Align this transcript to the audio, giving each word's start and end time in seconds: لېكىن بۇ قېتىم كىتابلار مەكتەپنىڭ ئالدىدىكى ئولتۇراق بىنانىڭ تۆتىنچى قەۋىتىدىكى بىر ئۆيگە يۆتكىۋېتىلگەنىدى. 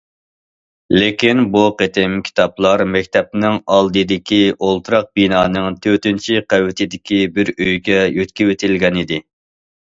لېكىن 0.99 1.41
بۇ 1.55 1.61
قېتىم 1.81 2.15
كىتابلار 2.29 2.83
مەكتەپنىڭ 2.95 3.59
ئالدىدىكى 3.75 4.41
ئولتۇراق 4.55 5.13
بىنانىڭ 5.21 5.79
تۆتىنچى 5.87 6.41
قەۋىتىدىكى 6.55 7.23
بىر 7.39 7.55
ئۆيگە 7.59 8.03
يۆتكىۋېتىلگەنىدى. 8.21 9.25